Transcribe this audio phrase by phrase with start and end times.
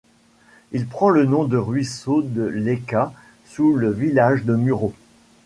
[0.71, 3.13] Il prend le nom de ruisseau de Leca
[3.45, 4.95] sous le village de Muro.